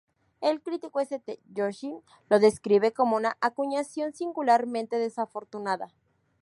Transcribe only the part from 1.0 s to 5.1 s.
T. Joshi lo describe como "una acuñación singularmente